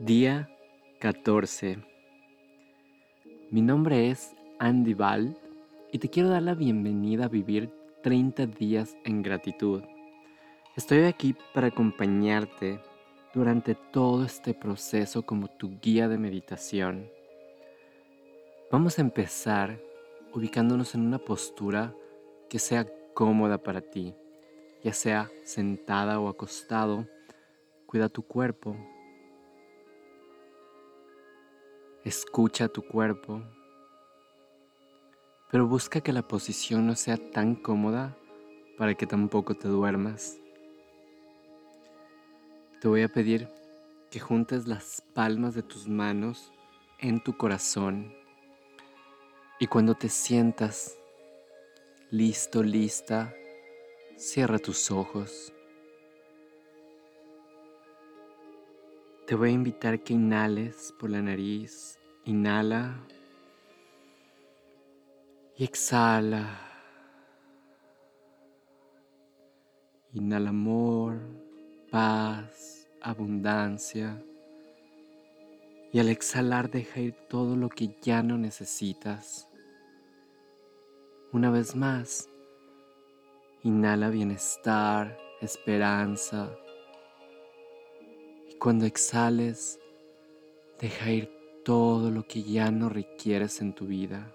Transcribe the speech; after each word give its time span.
Día 0.00 0.48
14. 1.00 1.78
Mi 3.50 3.62
nombre 3.62 4.10
es 4.10 4.32
Andy 4.60 4.94
Val 4.94 5.36
y 5.90 5.98
te 5.98 6.08
quiero 6.08 6.28
dar 6.28 6.42
la 6.42 6.54
bienvenida 6.54 7.24
a 7.24 7.28
vivir 7.28 7.74
30 8.04 8.46
días 8.46 8.96
en 9.04 9.22
gratitud. 9.22 9.82
Estoy 10.76 11.02
aquí 11.02 11.34
para 11.52 11.66
acompañarte 11.66 12.80
durante 13.34 13.74
todo 13.74 14.24
este 14.24 14.54
proceso 14.54 15.26
como 15.26 15.48
tu 15.48 15.80
guía 15.80 16.06
de 16.06 16.16
meditación. 16.16 17.10
Vamos 18.70 19.00
a 19.00 19.02
empezar 19.02 19.80
ubicándonos 20.32 20.94
en 20.94 21.08
una 21.08 21.18
postura 21.18 21.92
que 22.48 22.60
sea 22.60 22.86
cómoda 23.14 23.58
para 23.58 23.80
ti, 23.80 24.14
ya 24.84 24.92
sea 24.92 25.28
sentada 25.42 26.20
o 26.20 26.28
acostado. 26.28 27.04
Cuida 27.86 28.08
tu 28.08 28.22
cuerpo 28.22 28.76
Escucha 32.04 32.68
tu 32.68 32.82
cuerpo, 32.82 33.42
pero 35.50 35.66
busca 35.66 36.00
que 36.00 36.12
la 36.12 36.22
posición 36.22 36.86
no 36.86 36.94
sea 36.94 37.16
tan 37.16 37.56
cómoda 37.56 38.16
para 38.78 38.94
que 38.94 39.06
tampoco 39.06 39.54
te 39.54 39.66
duermas. 39.66 40.38
Te 42.80 42.86
voy 42.86 43.02
a 43.02 43.08
pedir 43.08 43.48
que 44.10 44.20
juntes 44.20 44.68
las 44.68 45.02
palmas 45.12 45.54
de 45.54 45.62
tus 45.62 45.88
manos 45.88 46.52
en 47.00 47.22
tu 47.22 47.36
corazón 47.36 48.14
y 49.58 49.66
cuando 49.66 49.94
te 49.96 50.08
sientas 50.08 50.96
listo, 52.10 52.62
lista, 52.62 53.34
cierra 54.16 54.58
tus 54.58 54.92
ojos. 54.92 55.52
Te 59.28 59.34
voy 59.34 59.50
a 59.50 59.52
invitar 59.52 60.02
que 60.02 60.14
inhales 60.14 60.94
por 60.98 61.10
la 61.10 61.20
nariz 61.20 61.98
Inhala 62.24 62.98
y 65.54 65.64
exhala. 65.64 66.58
Inhala 70.14 70.48
amor, 70.48 71.20
paz, 71.90 72.88
abundancia. 73.02 74.18
Y 75.92 75.98
al 75.98 76.08
exhalar 76.08 76.70
deja 76.70 77.00
ir 77.00 77.14
todo 77.28 77.54
lo 77.54 77.68
que 77.68 77.98
ya 78.00 78.22
no 78.22 78.38
necesitas. 78.38 79.46
Una 81.32 81.50
vez 81.50 81.76
más, 81.76 82.30
inhala 83.62 84.08
bienestar, 84.08 85.18
esperanza. 85.42 86.50
Cuando 88.58 88.86
exhales, 88.86 89.78
deja 90.80 91.10
ir 91.10 91.30
todo 91.64 92.10
lo 92.10 92.24
que 92.26 92.42
ya 92.42 92.70
no 92.70 92.88
requieres 92.88 93.60
en 93.60 93.72
tu 93.72 93.86
vida. 93.86 94.32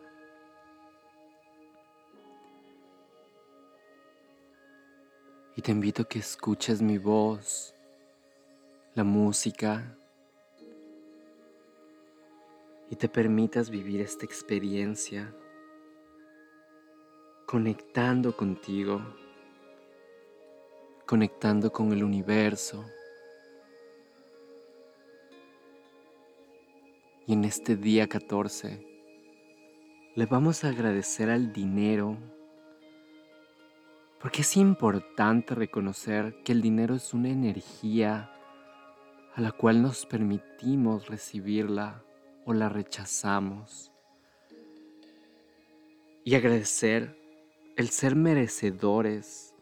Y 5.55 5.61
te 5.61 5.71
invito 5.71 6.03
a 6.03 6.05
que 6.05 6.19
escuches 6.19 6.81
mi 6.81 6.97
voz, 6.97 7.75
la 8.95 9.03
música, 9.03 9.97
y 12.89 12.95
te 12.95 13.09
permitas 13.09 13.69
vivir 13.69 14.01
esta 14.01 14.25
experiencia 14.25 15.33
conectando 17.47 18.37
contigo, 18.37 19.01
conectando 21.05 21.71
con 21.71 21.91
el 21.91 22.03
universo. 22.03 22.85
Y 27.25 27.31
en 27.31 27.45
este 27.45 27.77
día 27.77 28.09
14 28.09 28.85
le 30.15 30.25
vamos 30.25 30.65
a 30.65 30.69
agradecer 30.69 31.29
al 31.29 31.53
dinero 31.53 32.17
porque 34.19 34.41
es 34.41 34.57
importante 34.57 35.55
reconocer 35.55 36.35
que 36.43 36.51
el 36.51 36.61
dinero 36.61 36.95
es 36.95 37.13
una 37.13 37.29
energía 37.29 38.29
a 39.35 39.41
la 39.41 39.53
cual 39.53 39.81
nos 39.81 40.05
permitimos 40.05 41.07
recibirla 41.07 42.03
o 42.45 42.53
la 42.53 42.67
rechazamos. 42.67 43.93
Y 46.25 46.35
agradecer 46.35 47.17
el 47.77 47.87
ser 47.87 48.17
merecedores 48.17 49.55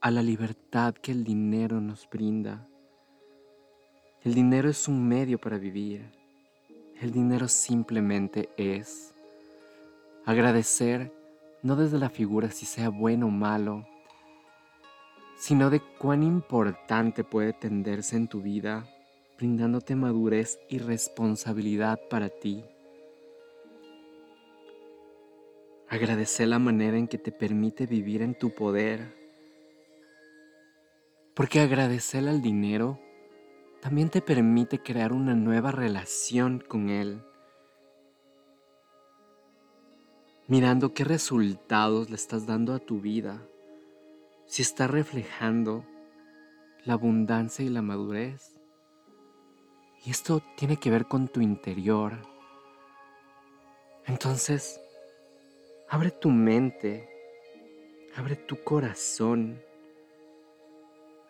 a 0.00 0.12
la 0.12 0.22
libertad 0.22 0.94
que 0.94 1.10
el 1.10 1.24
dinero 1.24 1.80
nos 1.80 2.08
brinda. 2.08 2.68
El 4.22 4.34
dinero 4.34 4.70
es 4.70 4.86
un 4.86 5.08
medio 5.08 5.40
para 5.40 5.58
vivir 5.58 6.17
el 7.00 7.12
dinero 7.12 7.48
simplemente 7.48 8.48
es. 8.56 9.14
Agradecer 10.24 11.12
no 11.62 11.76
desde 11.76 11.98
la 11.98 12.10
figura 12.10 12.50
si 12.50 12.66
sea 12.66 12.88
bueno 12.88 13.26
o 13.26 13.30
malo, 13.30 13.86
sino 15.36 15.70
de 15.70 15.80
cuán 15.80 16.22
importante 16.22 17.22
puede 17.22 17.52
tenderse 17.52 18.16
en 18.16 18.26
tu 18.26 18.42
vida, 18.42 18.88
brindándote 19.36 19.94
madurez 19.94 20.58
y 20.68 20.78
responsabilidad 20.78 22.00
para 22.10 22.28
ti. 22.28 22.64
Agradecer 25.88 26.48
la 26.48 26.58
manera 26.58 26.98
en 26.98 27.06
que 27.06 27.18
te 27.18 27.32
permite 27.32 27.86
vivir 27.86 28.22
en 28.22 28.34
tu 28.34 28.54
poder, 28.54 29.16
porque 31.34 31.60
agradecer 31.60 32.28
al 32.28 32.42
dinero 32.42 32.98
también 33.80 34.10
te 34.10 34.20
permite 34.20 34.82
crear 34.82 35.12
una 35.12 35.34
nueva 35.34 35.70
relación 35.70 36.62
con 36.66 36.88
Él, 36.88 37.22
mirando 40.46 40.94
qué 40.94 41.04
resultados 41.04 42.10
le 42.10 42.16
estás 42.16 42.46
dando 42.46 42.74
a 42.74 42.78
tu 42.78 43.00
vida, 43.00 43.42
si 44.46 44.62
está 44.62 44.86
reflejando 44.86 45.84
la 46.84 46.94
abundancia 46.94 47.64
y 47.64 47.68
la 47.68 47.82
madurez. 47.82 48.58
Y 50.04 50.10
esto 50.10 50.42
tiene 50.56 50.78
que 50.78 50.90
ver 50.90 51.06
con 51.06 51.28
tu 51.28 51.40
interior. 51.40 52.18
Entonces, 54.06 54.80
abre 55.88 56.10
tu 56.10 56.30
mente, 56.30 57.08
abre 58.16 58.36
tu 58.36 58.62
corazón 58.64 59.60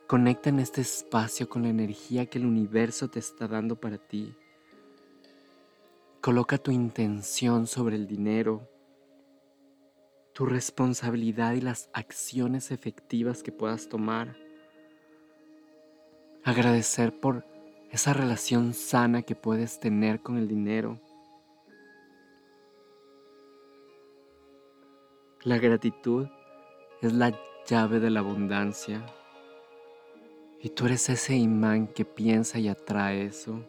Conecta 0.09 0.49
en 0.49 0.59
este 0.59 0.81
espacio 0.81 1.51
con 1.51 1.65
la 1.65 1.69
energía 1.69 2.25
que 2.25 2.39
el 2.39 2.47
universo 2.47 3.11
te 3.11 3.19
está 3.19 3.47
dando 3.47 3.79
para 3.79 3.99
ti. 3.99 4.35
Coloca 6.23 6.57
tu 6.57 6.71
intención 6.71 7.67
sobre 7.67 7.97
el 7.97 8.07
dinero, 8.07 8.67
tu 10.33 10.47
responsabilidad 10.47 11.53
y 11.53 11.61
las 11.61 11.91
acciones 11.93 12.71
efectivas 12.71 13.43
que 13.43 13.53
puedas 13.53 13.91
tomar. 13.91 14.35
Agradecer 16.43 17.21
por 17.21 17.45
esa 17.91 18.15
relación 18.15 18.73
sana 18.73 19.21
que 19.21 19.35
puedes 19.35 19.79
tener 19.79 20.23
con 20.23 20.39
el 20.39 20.49
dinero. 20.49 20.99
La 25.43 25.59
gratitud 25.59 26.29
es 27.03 27.13
la 27.13 27.39
llave 27.67 28.01
de 28.01 28.09
la 28.09 28.21
abundancia. 28.21 29.05
Y 30.61 30.71
tú 30.71 30.87
eres 30.87 31.09
ese 31.09 31.37
imán 31.37 31.87
que 31.87 32.05
piensa 32.05 32.59
y 32.59 32.69
atrae 32.69 33.27
eso. 33.27 33.65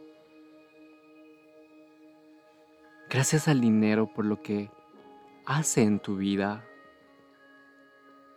Gracias 3.09 3.47
al 3.47 3.61
dinero 3.61 4.11
por 4.11 4.25
lo 4.25 4.41
que 4.41 4.71
hace 5.45 5.83
en 5.83 5.99
tu 5.99 6.17
vida, 6.17 6.65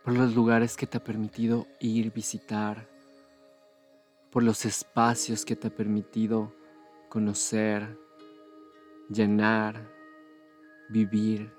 por 0.03 0.15
los 0.15 0.35
lugares 0.35 0.77
que 0.77 0.85
te 0.85 0.97
ha 0.97 1.03
permitido 1.03 1.67
ir, 1.79 2.11
visitar, 2.11 2.87
por 4.31 4.43
los 4.43 4.65
espacios 4.65 5.45
que 5.45 5.55
te 5.55 5.67
ha 5.67 5.75
permitido 5.75 6.53
conocer, 7.09 7.97
llenar, 9.09 9.91
vivir. 10.89 11.51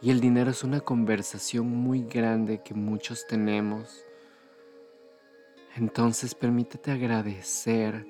Y 0.00 0.10
el 0.10 0.20
dinero 0.20 0.50
es 0.50 0.64
una 0.64 0.80
conversación 0.80 1.68
muy 1.68 2.02
grande 2.04 2.62
que 2.62 2.74
muchos 2.74 3.26
tenemos 3.26 4.04
entonces 5.76 6.34
permítete 6.34 6.92
agradecer 6.92 8.06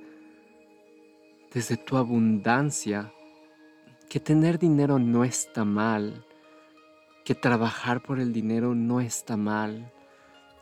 desde 1.52 1.76
tu 1.76 1.96
abundancia 1.96 3.12
que 4.08 4.20
tener 4.20 4.58
dinero 4.58 4.98
no 4.98 5.24
está 5.24 5.64
mal, 5.64 6.26
que 7.24 7.34
trabajar 7.34 8.02
por 8.02 8.20
el 8.20 8.32
dinero 8.32 8.74
no 8.74 9.00
está 9.00 9.36
mal, 9.36 9.92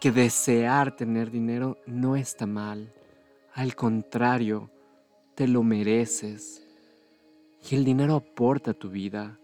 que 0.00 0.12
desear 0.12 0.94
tener 0.96 1.30
dinero 1.30 1.78
no 1.86 2.14
está 2.14 2.46
mal. 2.46 2.92
Al 3.54 3.74
contrario, 3.74 4.70
te 5.34 5.48
lo 5.48 5.62
mereces. 5.62 6.66
Y 7.68 7.74
el 7.74 7.84
dinero 7.84 8.16
aporta 8.16 8.72
a 8.72 8.74
tu 8.74 8.90
vida, 8.90 9.38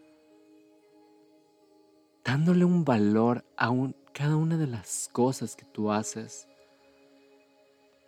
dándole 2.24 2.64
un 2.64 2.84
valor 2.84 3.44
a 3.56 3.70
cada 4.12 4.36
una 4.36 4.56
de 4.56 4.66
las 4.66 5.08
cosas 5.12 5.54
que 5.54 5.64
tú 5.64 5.90
haces. 5.90 6.48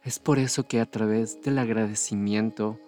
Es 0.02 0.18
por 0.18 0.38
eso 0.38 0.66
que 0.66 0.80
a 0.80 0.86
través 0.86 1.42
del 1.42 1.58
agradecimiento 1.58 2.80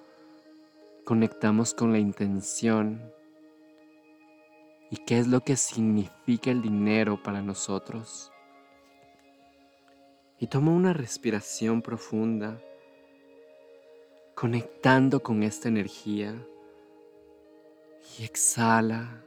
conectamos 1.04 1.74
con 1.74 1.92
la 1.92 1.98
intención 1.98 3.12
y 4.90 4.96
qué 4.96 5.18
es 5.18 5.26
lo 5.26 5.40
que 5.40 5.56
significa 5.56 6.50
el 6.50 6.62
dinero 6.62 7.22
para 7.22 7.42
nosotros. 7.42 8.32
Y 10.38 10.46
toma 10.46 10.72
una 10.72 10.94
respiración 10.94 11.82
profunda, 11.82 12.60
conectando 14.34 15.22
con 15.22 15.42
esta 15.42 15.68
energía. 15.68 16.34
Y 18.18 18.24
exhala. 18.24 19.22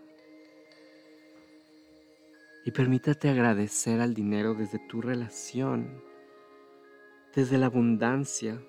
Y 2.65 2.71
permítate 2.71 3.29
agradecer 3.29 4.01
al 4.01 4.15
dinero 4.15 4.55
desde 4.55 4.79
tu 4.88 5.01
relación, 5.01 6.03
desde 7.35 7.57
la 7.57 7.67
abundancia 7.67 8.59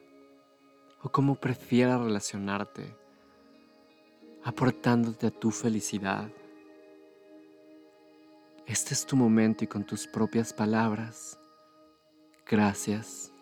o 1.02 1.08
como 1.10 1.36
prefieras 1.36 2.00
relacionarte, 2.00 2.96
aportándote 4.42 5.28
a 5.28 5.30
tu 5.30 5.50
felicidad. 5.50 6.28
Este 8.66 8.92
es 8.92 9.06
tu 9.06 9.16
momento 9.16 9.64
y 9.64 9.68
con 9.68 9.84
tus 9.84 10.06
propias 10.06 10.52
palabras 10.52 11.38
Gracias. 12.48 13.32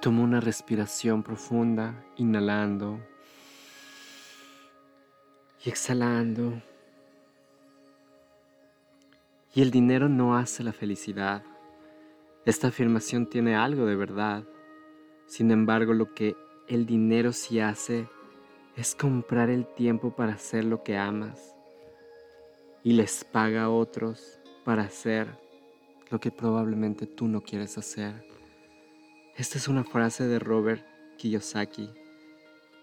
Toma 0.00 0.22
una 0.22 0.40
respiración 0.40 1.22
profunda, 1.22 2.04
inhalando 2.16 3.00
y 5.64 5.68
exhalando. 5.68 6.62
Y 9.54 9.62
el 9.62 9.70
dinero 9.72 10.08
no 10.08 10.36
hace 10.36 10.62
la 10.62 10.72
felicidad. 10.72 11.42
Esta 12.44 12.68
afirmación 12.68 13.26
tiene 13.26 13.56
algo 13.56 13.86
de 13.86 13.96
verdad. 13.96 14.44
Sin 15.26 15.50
embargo, 15.50 15.92
lo 15.94 16.14
que 16.14 16.36
el 16.68 16.86
dinero 16.86 17.32
sí 17.32 17.58
hace 17.58 18.08
es 18.76 18.94
comprar 18.94 19.50
el 19.50 19.66
tiempo 19.66 20.14
para 20.14 20.34
hacer 20.34 20.64
lo 20.64 20.84
que 20.84 20.96
amas 20.96 21.56
y 22.84 22.92
les 22.92 23.24
paga 23.24 23.64
a 23.64 23.70
otros 23.70 24.38
para 24.64 24.82
hacer 24.82 25.26
lo 26.10 26.20
que 26.20 26.30
probablemente 26.30 27.06
tú 27.06 27.26
no 27.26 27.40
quieres 27.40 27.76
hacer. 27.76 28.27
Esta 29.38 29.56
es 29.56 29.68
una 29.68 29.84
frase 29.84 30.26
de 30.26 30.40
Robert 30.40 30.84
Kiyosaki, 31.16 31.88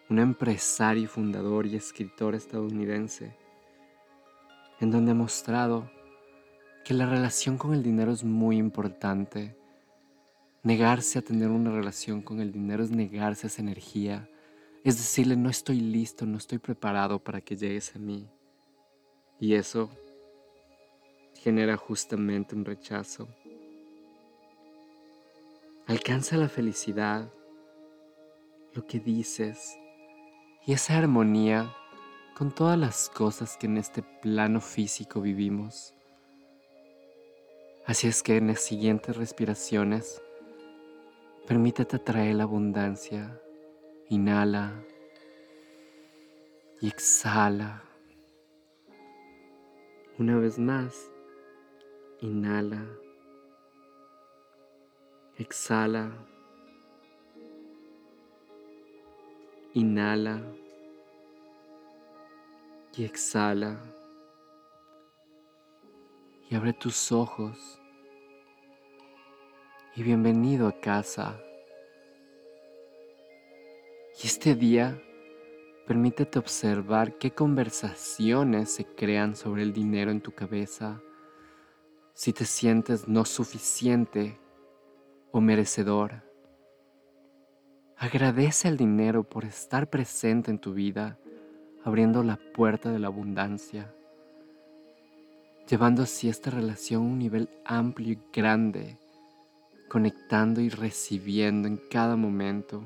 un 0.10 0.20
empresario, 0.20 1.10
fundador 1.10 1.66
y 1.66 1.76
escritor 1.76 2.34
estadounidense, 2.34 3.36
en 4.80 4.90
donde 4.90 5.12
ha 5.12 5.16
mostrado 5.16 5.92
que 6.86 6.94
la 6.94 7.08
relación 7.08 7.58
con 7.58 7.74
el 7.74 7.84
dinero 7.84 8.14
es 8.14 8.24
muy 8.24 8.56
importante. 8.56 9.54
Negarse 10.64 11.20
a 11.20 11.22
tener 11.22 11.50
una 11.50 11.72
relación 11.72 12.22
con 12.22 12.40
el 12.40 12.54
dinero 12.54 12.86
es 12.86 12.90
negarse 12.90 13.48
a 13.48 13.50
esa 13.50 13.62
energía, 13.62 14.30
es 14.86 14.96
decirle 14.96 15.36
no 15.36 15.50
estoy 15.50 15.82
listo, 15.82 16.26
no 16.26 16.38
estoy 16.38 16.60
preparado 16.60 17.22
para 17.22 17.42
que 17.42 17.58
llegues 17.58 17.94
a 17.98 18.00
mí. 18.00 18.30
Y 19.42 19.56
eso 19.56 19.90
genera 21.34 21.76
justamente 21.76 22.56
un 22.56 22.64
rechazo. 22.64 23.28
Alcanza 25.88 26.36
la 26.36 26.50
felicidad, 26.50 27.32
lo 28.74 28.88
que 28.88 29.00
dices 29.00 29.78
y 30.66 30.74
esa 30.74 30.98
armonía 30.98 31.76
con 32.36 32.52
todas 32.52 32.76
las 32.76 33.08
cosas 33.10 33.56
que 33.56 33.68
en 33.68 33.78
este 33.78 34.02
plano 34.02 34.62
físico 34.62 35.22
vivimos. 35.22 35.94
Así 37.86 38.08
es 38.08 38.24
que 38.24 38.38
en 38.38 38.48
las 38.48 38.62
siguientes 38.62 39.16
respiraciones, 39.16 40.24
permítete 41.48 41.98
atraer 41.98 42.34
la 42.34 42.44
abundancia. 42.44 43.40
Inhala 44.10 44.84
y 46.82 46.88
exhala. 46.88 47.84
Una 50.18 50.40
vez 50.40 50.58
más, 50.58 51.12
inhala 52.22 52.88
Exhala. 55.38 56.14
Inhala. 59.74 60.42
Y 62.96 63.04
exhala. 63.04 63.78
Y 66.50 66.56
abre 66.56 66.72
tus 66.72 67.12
ojos. 67.12 67.82
Y 69.98 70.04
bienvenido 70.04 70.70
a 70.70 70.80
casa. 70.80 71.38
Y 74.24 74.28
este 74.28 74.56
día, 74.56 74.98
permítete 75.86 76.40
observar 76.40 77.18
qué 77.18 77.32
conversaciones 77.32 78.72
se 78.72 78.86
crean 78.86 79.36
sobre 79.36 79.64
el 79.64 79.74
dinero 79.74 80.12
en 80.12 80.22
tu 80.22 80.32
cabeza. 80.32 81.02
Si 82.14 82.32
te 82.32 82.46
sientes 82.46 83.10
no 83.10 83.26
suficiente 83.26 84.40
o 85.36 85.42
merecedor. 85.42 86.24
Agradece 87.98 88.70
al 88.70 88.78
dinero 88.78 89.26
por 89.26 89.44
estar 89.44 89.90
presente 89.90 90.50
en 90.50 90.60
tu 90.60 90.74
vida, 90.74 91.20
abriendo 91.84 92.24
la 92.24 92.40
puerta 92.54 92.90
de 92.90 93.00
la 93.00 93.08
abundancia, 93.08 93.94
llevando 95.68 96.04
así 96.04 96.30
esta 96.30 96.52
relación 96.52 97.02
a 97.02 97.06
un 97.08 97.20
nivel 97.20 97.50
amplio 97.66 98.14
y 98.14 98.20
grande, 98.32 98.98
conectando 99.90 100.62
y 100.62 100.70
recibiendo 100.70 101.68
en 101.68 101.82
cada 101.92 102.16
momento. 102.16 102.86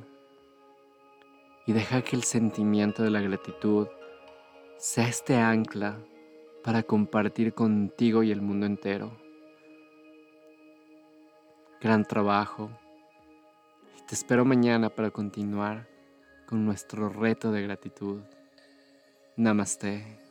Y 1.67 1.73
deja 1.73 2.01
que 2.01 2.15
el 2.15 2.23
sentimiento 2.23 3.03
de 3.03 3.11
la 3.11 3.21
gratitud 3.21 3.87
sea 4.79 5.07
este 5.07 5.35
ancla 5.35 5.99
para 6.63 6.81
compartir 6.81 7.53
contigo 7.53 8.23
y 8.23 8.31
el 8.31 8.41
mundo 8.41 8.65
entero 8.65 9.28
gran 11.81 12.03
trabajo. 12.03 12.69
Te 14.07 14.15
espero 14.15 14.43
mañana 14.43 14.89
para 14.89 15.11
continuar 15.11 15.87
con 16.45 16.65
nuestro 16.65 17.09
reto 17.09 17.51
de 17.51 17.61
gratitud. 17.61 18.21
Namaste. 19.37 20.28